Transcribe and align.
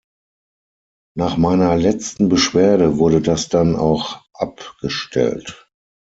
Nach 1.15 1.37
meiner 1.37 1.77
letzten 1.77 2.27
Beschwerde 2.27 2.97
wurde 2.97 3.21
das 3.21 3.49
dann 3.49 3.75
auch 3.75 4.23
abgestellt. 4.33 5.67